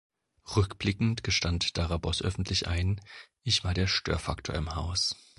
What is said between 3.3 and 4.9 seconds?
„Ich war der Störfaktor im